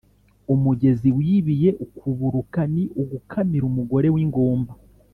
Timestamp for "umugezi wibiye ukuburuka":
0.53-2.61